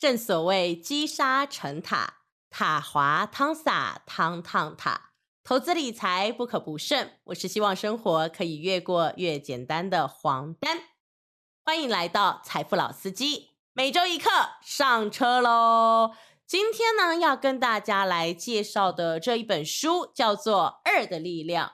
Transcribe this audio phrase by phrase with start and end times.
[0.00, 5.10] 正所谓积沙成塔，塔滑汤洒，汤烫塔。
[5.44, 7.18] 投资理财不可不慎。
[7.24, 10.78] 我是希望生活可以越过越简单的黄丹，
[11.62, 14.30] 欢迎来到财富老司机，每周一课
[14.62, 16.12] 上车喽。
[16.46, 21.68] 今天呢，要跟大家来介绍的这一本书叫做《二的力量》。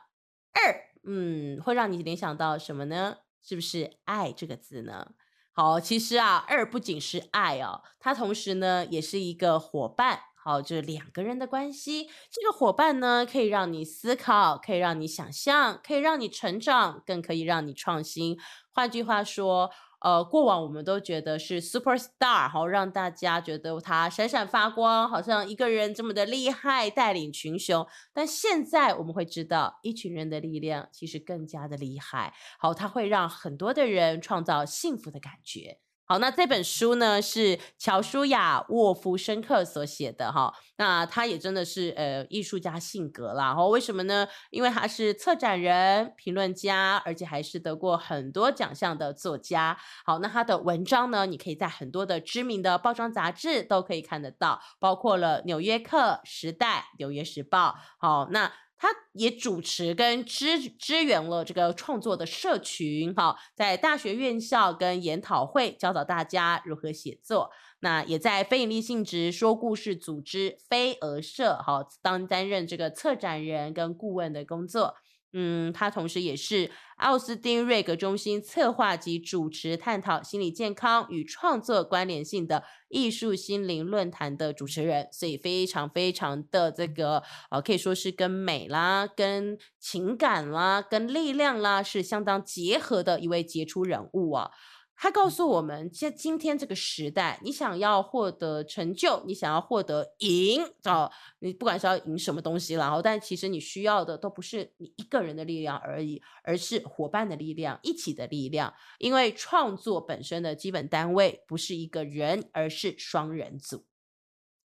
[0.61, 3.19] 二，嗯，会让你联想到什么呢？
[3.41, 5.13] 是不是爱这个字呢？
[5.59, 10.21] 好，其实啊，二不仅是爱哦，它同时呢，也是一个伙伴。
[10.35, 12.11] 好，就是两个人的关系。
[12.31, 18.37] 这个伙伴呢，可以让你思考，可以让你想象，可以让你成长，更可以让你创新。
[18.71, 19.71] 换句话说，
[20.07, 27.85] 呃，过往我们都觉得是 super star，好让大家觉得他闪闪发光，好像一个人这么的厉害，带领群雄。
[28.13, 32.33] 但现在我们会知道，一群人的力量其实更加的厉害。
[32.61, 35.81] 好，它会让很多的人创造幸福的感觉。
[36.09, 44.29] 好，那这本书呢是乔舒雅沃夫申克所写的哈，那他也真的是呃艺术家性格啦，哈，为什么呢？
[44.51, 49.77] 因为他是策展人、评论家，而且还是得过很多奖项的作家。
[50.05, 57.71] 好，那他的文章呢，你可以在很多的知名的包装杂志都可以看得到，包括了《纽约客》、《时代》、《纽约时报》。
[57.99, 58.53] 好，那。
[58.79, 67.51] 他也主持跟支支援了这个创作的社群，哈，在大学院校跟研讨会教导大家如何写作。
[67.81, 74.95] 那也在非营利性质说故事组织飞蛾社，哈，当担任这个策展人跟顾问的工作。
[75.33, 94.51] 嗯，他同时也是奥斯汀瑞格中心策划及主持探讨心理健康与创作关联性的艺术心灵论坛的主持人，所以非常非常的这个呃，可以说是跟美啦、跟情感啦、跟力量啦是相当结合的一位杰出人物啊。
[94.99, 108.73] 他告诉我们，在今天这个时代，你想要获得成就，你想要获得赢，哦，你不管是要赢什么东西然后，但其实你需要的都不是你一个人的力量而已，而是伙伴的力量，一起的力量。
[108.99, 113.85] 因为创作本身的基本单位不是一个人，而是双人组。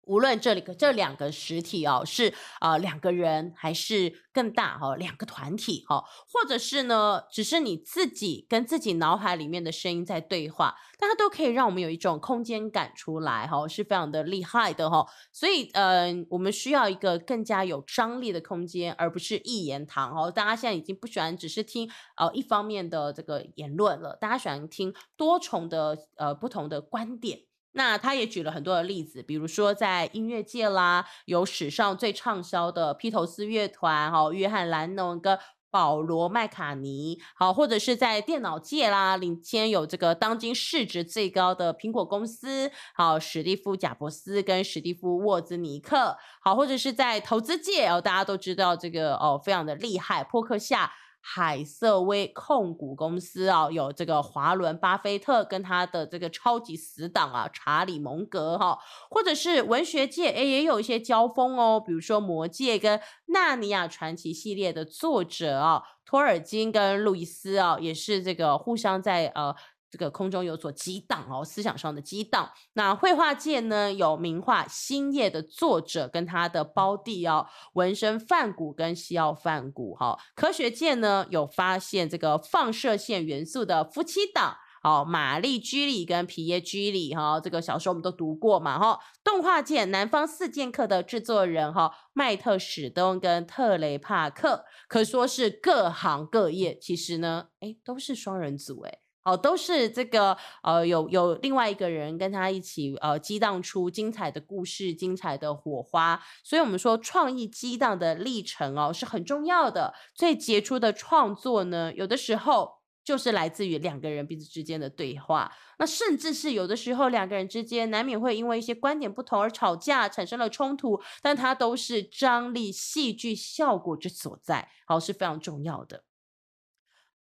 [0.07, 15.07] 无论这里这两个实体哦，是啊两个人还是更大哦，两个团体哦，或者是呢，只是你自己跟自己脑海里面的声音在对话，但它都可以让我们有一种空间感出来哈，是非常的厉害的哈。
[15.33, 20.31] 所以呃，我们需要一个更加有张力的空间，而不是一言堂哦。
[20.31, 27.41] 大家现在已经不喜欢只是听呃一方面的这个言论了，大家喜欢听多重的呃不同的观点。
[27.77, 35.39] 那他也举了很多的例子，比如说在音乐界啦，有史上最畅销的披头士乐团，哈，约翰兰农跟
[35.71, 50.91] 保罗麦卡尼，好，或者是在电脑界啦，领先有这个当今市值最高的苹果公司，好，史蒂夫贾伯斯跟史蒂夫沃兹尼克，好，或者是在投资界哦，大家都知道这个哦，非常的厉害，破克下。
[51.29, 58.79] 海瑟威控股公司啊，有这个华伦巴菲特跟他的这个超级死党啊，查理蒙格哈，
[59.11, 69.57] 或者是文学界诶，也有一些交锋哦，比如说魔戒跟纳尼亚传奇系列的作者啊，托尔金跟路易斯啊，也是这个互相在呃。
[69.97, 72.51] 这个空中有所激荡哦，思想上的激荡。
[72.75, 80.19] 那绘画界呢，有名画《星夜》的作者跟他的胞弟哦，纹身梵谷跟西奥梵谷哈。
[80.35, 87.41] 科学界呢，有发现这个放射线元素的夫妻档，哦，玛丽居里跟皮耶居里哈。
[87.41, 88.99] 这个小时候我们都读过嘛哈。
[89.25, 98.99] 动画界南方四剑客的制作人哈，麦特史东跟特雷帕克，可说是各行各业，其实呢，哎，都是双人组哎。
[99.27, 106.23] 哦，都是这个呃，有有另外一个人跟他一起呃，激荡出精彩的故事、精彩的火花。
[106.45, 109.93] 所以，我们说创意激荡的历程哦，是很重要的。
[110.15, 115.53] 最杰出的创作呢，有的时候就是来自于两个人彼此之间的对话。
[115.79, 126.05] 那甚至是有的时候两个人之间难免会因为一些观点不同而吵架，产生了冲突，但它都是张力、戏剧效果之所在，好是非常重要的。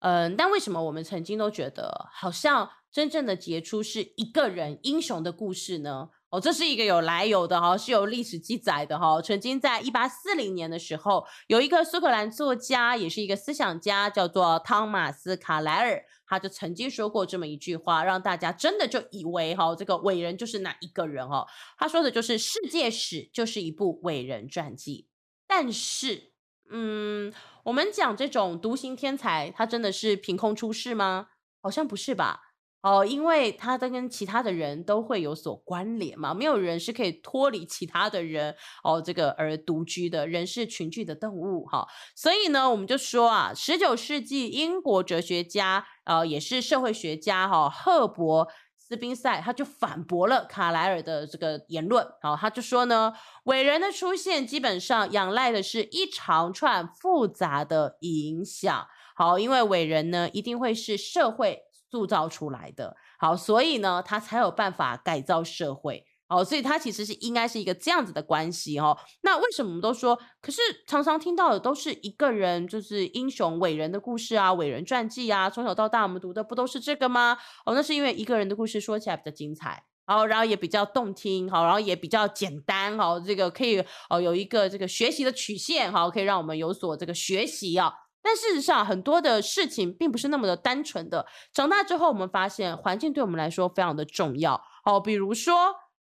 [0.00, 6.10] 嗯，但为什么我们曾经都觉得好像真正的杰出是一个人英雄的故事呢？
[6.28, 9.22] 哦，这是一个有来由的哈，是有历史记载的哈。
[9.22, 21.46] 曾经在一八四零年的时候，有一个苏格兰作家，也是一个思想家，叫做汤马斯卡莱尔，他就曾经说过这么一句话，让大家真的就以为哈，这个伟人就是那一个人哈。
[21.78, 25.08] 他说的就是世界史就是一部伟人传记，
[25.46, 26.32] 但是。
[26.68, 27.32] 嗯，
[27.66, 31.26] 我们讲这种独行天才，他真的是凭空出世吗？
[31.60, 32.40] 好像不是吧？
[32.80, 38.54] 哦，因为他都跟其他的人都会有所关联嘛，没有人是可以脱离其他的人
[38.84, 48.46] 哦，这个而独居的人是群居的动物哈，所以呢，我们就说啊，十九世纪英国哲学家呃，也是社会学家哈，赫伯
[48.86, 53.12] 斯宾塞他就反驳了卡莱尔的这个言论，好，他就说呢，
[53.44, 58.86] 伟人的出现基本上仰赖的是一长串复杂的影响，
[59.16, 61.64] 好，因为伟人呢一定会是社会。
[61.88, 68.96] 塑造出来的，好，所以呢，他才有办法改造社会，哦，所以他其实是应该是一个这样子的关系哦。
[69.22, 77.38] 那为什么我们都说，可是常常听到的都是一个人，就是英雄伟人的故事啊，伟人传记啊，从小到大我们读的不都是这个吗？
[77.64, 87.92] 哦，那是因为一个人的故事说起来比较精彩，好，然后也比较动听，好，然后也比较简单，好，这个可以哦有一个这个学习的曲线，好，可以让我们有所这个学习啊。
[88.22, 91.24] 但事实上，很多的事情并不是那么的单纯的。
[91.52, 94.60] 长大之后，我们发现环境对我们来说非常的重要。
[94.84, 95.54] 哦，比如说，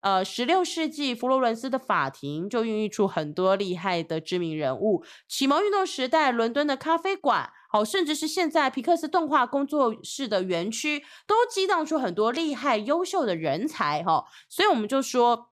[0.04, 5.02] 呃，十六世纪佛罗伦斯的法庭就孕育出很多厉害的知名人物。
[5.26, 14.02] 启蒙运动时代，伦敦的咖啡馆，哦，甚至是现在皮克斯动画工作室的园区，都激荡出很多厉害、优秀的人才。
[14.02, 15.48] 哈，所以我们就说，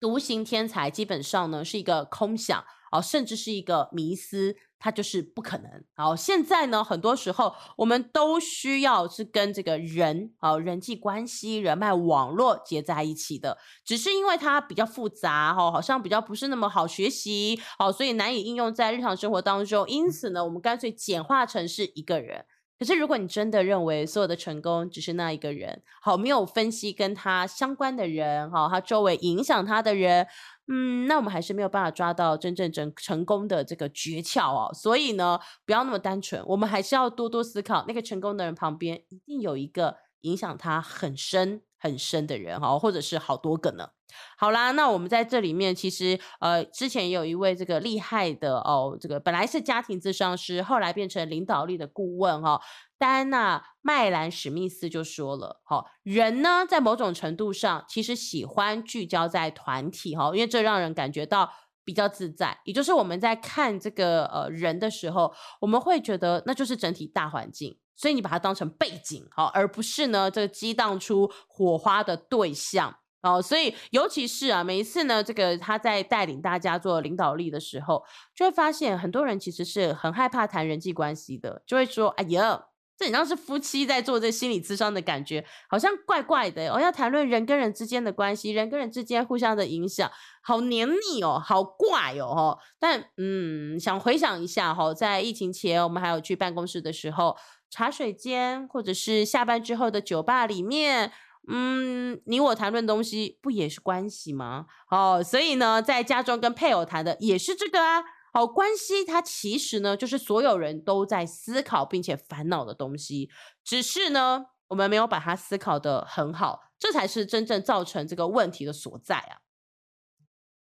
[0.00, 4.56] 独行天才基本上呢是一个空想，哦，甚至是一个迷思。
[4.78, 5.68] 它就是不可能。
[5.94, 13.58] 好，现在呢，很多时候我们都需要是跟这个人，好人际关系、人脉网络结在一起的。
[13.84, 19.84] 只是因为它比较复杂，哈，好像比较不是那么好学习，好，所以难以应用在日常生活当中。
[19.88, 22.44] 因此呢，我们干脆简化成是一个人。
[22.78, 30.28] 可是如果你真的认为所有的成功只是那一个人，好，没有分析跟他相关的人，哈，他周围影响他的人。
[30.68, 34.70] 嗯，那我们还是没有办法抓到真正成成功的这个诀窍哦。
[34.74, 43.88] 所以呢，不要那么单纯，我们还是要多多思考，那个成功的人旁边一定有一个影响他很深很深的人哈，或者是好多个呢。
[44.36, 52.60] 好啦，那我们在这里面其实呃，之前也有一位这个厉害的哦，这个本来是家庭咨商师，后来变成领导力的顾问哈。
[52.96, 61.52] 丹娜·麦兰史密斯就说了：“哈，人呢，在某种程度上，其实喜欢聚焦在团体，哈，因为这让人感觉到
[61.88, 62.54] 比较自在。
[62.64, 73.40] 也就是我们在看这个呃人的时候，我们会觉得那就是整体大环境，所以你把它当成背景，好，而不是呢这个激荡出火花的对象哦。
[73.40, 78.04] 所以，尤其是啊，每一次呢，这个他在带领大家做领导力的时候，
[78.34, 82.66] 就会发现很多人其实是很害怕谈人际关系的，就会说：哎呀。”
[82.98, 86.72] 这你像是夫妻在做这心理咨商的感觉，好像怪怪的。
[86.72, 90.10] 我要谈论人跟人之间的关系，人跟人之间互相的影响，
[90.42, 92.58] 好黏腻哦，好怪哦。
[92.76, 97.36] 但嗯，想回想一下哈，在疫情前，我们还有去办公室的时候，
[97.70, 101.12] 茶水间或者是下班之后的酒吧里面，
[101.46, 104.66] 嗯，你我谈论东西不也是关系吗？
[104.90, 108.02] 哦，所以呢，在家中跟配偶谈的也是这个啊。
[108.38, 113.28] 好关系，它其实呢，就是所有人都在思考并且烦恼的东西，
[113.64, 119.42] 只是呢，我们没有把它思考的很好，这才是真正造成这个问题的所在啊。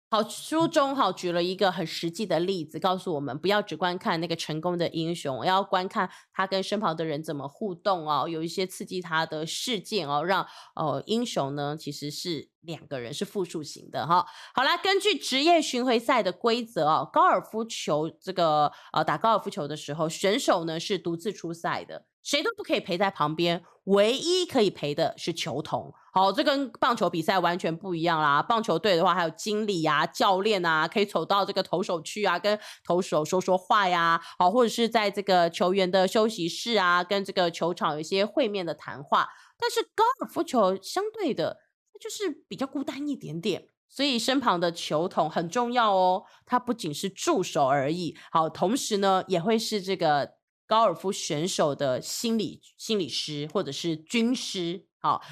[0.08, 10.46] 好，书中哈举了一个很实际的例子，告诉我们不要只观看那个成功的英雄，要观看他跟身旁的人怎么互动哦，有一些刺激他的事件哦，让
[10.76, 14.26] 哦英雄呢其实是两个人是复数型的哈。
[14.54, 22.04] 好啦，根据职业巡回赛的规则哦，高尔夫球这个呃打高尔夫球的时候，选手呢是独自出赛的。
[22.22, 25.94] 谁都不可以陪在旁边，唯一可以陪的是球童。
[26.12, 28.42] 好，这跟棒球比赛完全不一样啦。
[28.42, 34.20] 棒球队的话，还有经理啊、教练啊，可以走到这个投手区啊，跟投手说说话呀。
[34.40, 39.28] 好，或者是在这个球员的休息室啊，跟这个球场有一些会面的谈话。
[39.56, 41.58] 但是高尔夫球相对的，
[42.00, 46.24] 就是比较孤单一点点，所以身旁的球童很重要哦。
[46.44, 50.36] 他不仅是助手而已，好，同时呢，也会是这个。
[50.68, 55.22] 高尔夫选手的心理心理师或者是军师，好，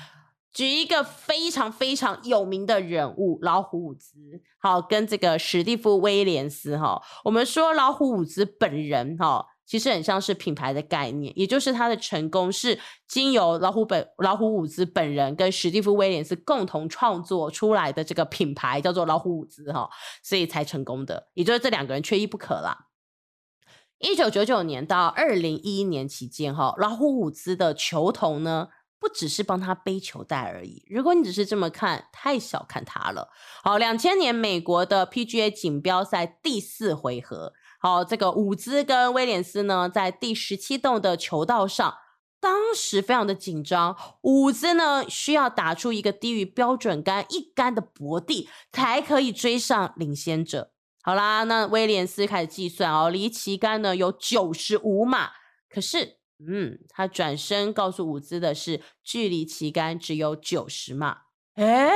[0.53, 12.79] 举一个非常非常有名的人物老虎伍兹，好，跟这个史蒂夫威廉斯，哈，我们说老虎伍兹本人，哈，其实很像是品牌的概念，也就是它的成功是
[13.09, 19.89] 经由老虎本老虎伍兹本人跟史蒂夫威廉斯共同创作出来的这个品牌叫做老虎伍兹，哈，
[20.23, 22.89] 所以才成功的，也就是这两个人缺一不可啦。
[23.99, 28.69] 一九九九年到二零一一年期间，哈，老虎伍兹的球童呢，
[28.99, 30.85] 不只是帮他背球带而已。
[30.91, 33.31] 如果你只是这么看，太小看他了。
[33.63, 37.55] 好，两千年美国的 PGA 锦标赛第四回合，
[37.85, 41.99] 好，这个伍兹跟威廉斯呢，在第十七洞的球道上
[42.41, 50.71] 当时非常的紧张，伍兹呢需要打出一个低于标准杆一杆的搏地，才可以追上领先者。
[51.03, 55.33] 好啦，那威廉斯开始计算哦，离旗杆呢有九十五码，
[55.69, 61.19] 可是，嗯，他转身告诉伍兹的是，距离旗杆只有九十码。
[61.57, 61.91] 诶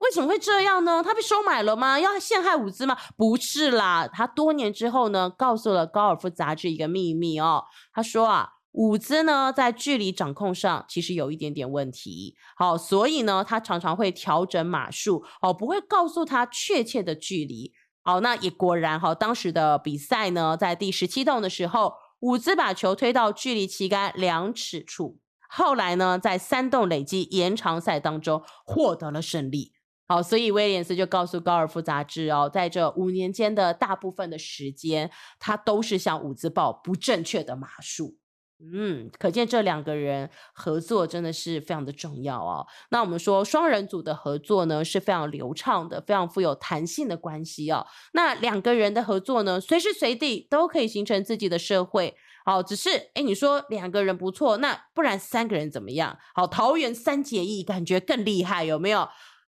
[0.00, 1.02] 为什么会这样呢？
[1.02, 2.00] 他被收买了吗？
[2.00, 2.96] 要陷害伍兹吗？
[3.16, 7.64] 不是啦，他多年之后呢，告诉了高尔夫杂志一个秘密哦。
[7.92, 12.34] 他说啊，伍兹呢在距离掌控上其实有一点点问题。
[12.56, 17.72] 好，所以呢，他常常会调整码数，哦，不会告诉他确切的距离。
[18.02, 25.18] 好，那也果然哈，当时的比赛呢，在第十七洞的时候，伍兹把球推到距离旗杆两尺处。
[25.50, 29.72] 后来呢，在三洞累积延长赛当中获得了胜利。
[30.10, 38.16] 好，所以威廉斯就告诉高尔夫杂志哦，在这五年间的大部分的时间，他都是向伍兹报不正确的码数。
[38.58, 42.66] 嗯，可见这两个人合作真的是非常的重要哦。
[42.90, 47.86] 那我们说双人组的合作呢是非常流畅的，非常富有弹性的关系哦。
[48.12, 52.16] 那两个人的合作呢，随时随地都可以形成自己的社会。
[52.44, 56.18] 好，只是哎，你说两个人不错，那不然三个人怎么样？
[56.34, 59.08] 好，桃园三结义，感觉更厉害，有没有？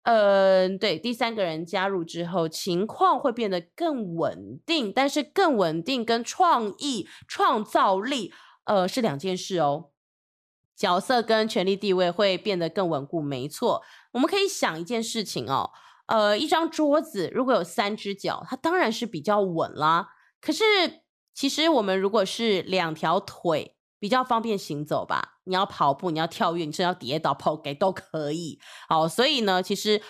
[0.06, 8.32] 嗯，对，第三个人加入之后，情况会变得更稳定，但是更稳定跟创意、创造力，
[8.66, 9.90] 呃，是两件事哦。
[10.76, 13.82] 角色跟权力地位会变得更稳固，没错。
[14.12, 15.72] 我们可以想一件事情哦，
[16.06, 20.10] 呃，一张桌子如果有三只脚，它当然是比较稳啦。
[20.40, 20.64] 可是
[21.34, 25.38] 其实我们如果是两条腿，比较方便行走吧。
[25.44, 28.58] 你要跑步，你要跳跃，你甚至要跌倒、跑给都可以。
[28.88, 30.02] 好，所以呢，其实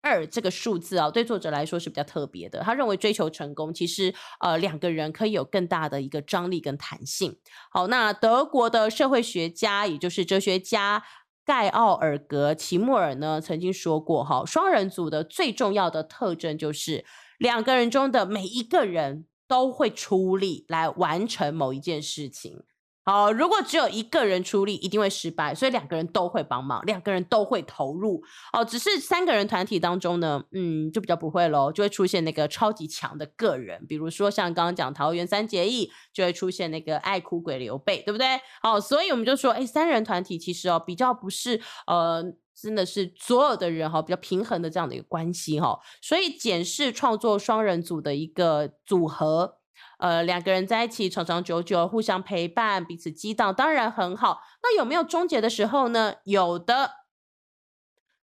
[0.00, 2.60] 二这个数字啊，对作者来说是比较特别的。
[2.60, 7.36] 他认为追求成功，其实呃两个人可以有更大的一个张力跟弹性。
[7.72, 11.02] 好，那德国的社会学家，也就是哲学家
[11.44, 17.04] 盖奥尔格齐莫尔呢，曾经说过哈，双人组的最重要的特征就是
[17.38, 22.62] 两个人中的每一个人都会出力来完成某一件事情。
[23.06, 28.20] 好，如果只有一个人出力，一定会失败，所以两个人都会帮忙，两个人都会投入。
[28.52, 38.26] 哦，只是三个人团体当中呢，嗯，就比较不会喽，就会出现那个超级强的个人，比如说像刚刚讲桃园三结义，就会出现那个爱哭鬼刘备，对不对？
[38.60, 42.24] 好，所以我们就说，哎，三人团体其实哦，比较不是呃，
[42.60, 49.58] 真的是所有的人哈，比较平衡的这样的一个关系哈，所以检视创作双人组的一个组合。
[49.98, 54.42] 呃，两个人在一起长长久久，互相陪伴，彼此激荡，当然很好。
[54.62, 56.16] 那有没有终结的时候呢？
[56.24, 56.90] 有的，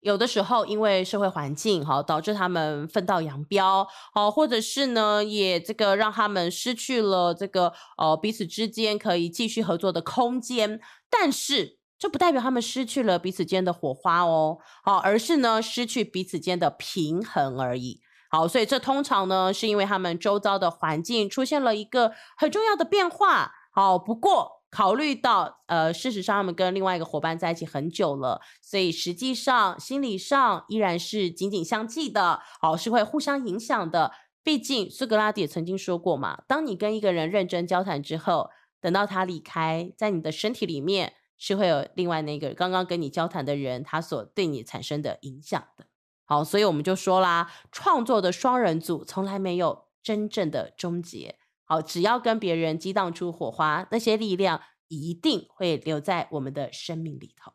[0.01, 10.81] 有的时候因为社会环境哈，导致他们分道扬镳，好，或者是呢，也这个让他们失去了这个呃彼此之间可以继续合作的空间。
[11.09, 18.01] 但是这不代表他们失去了彼此间的火花哦，好，而是呢失去彼此间的平衡而已。
[18.33, 23.51] 好，所以这通常呢，是因为他们周遭的环境出现了一个很重要的变化。
[23.71, 32.39] 好，不过考虑到呃，事实上他们跟另外一个伙伴在一起很久了，所以实际上心理上依然是紧紧相系的。
[32.59, 34.11] 好，是会互相影响的。
[34.41, 38.49] 毕竟苏格拉底也曾经说过嘛，当你跟一个人认真交谈之后，
[38.81, 45.85] 等到他离开，在你的身体里面是会有另外那个刚刚跟你交谈的人，他所对你产生的影响的。
[46.25, 51.37] 好，所以我们就说啦，创作的双人组从来没有真正的终结。
[51.65, 57.53] 好，只要跟别人激荡出火花，那些力量一定会留在我们的生命里头。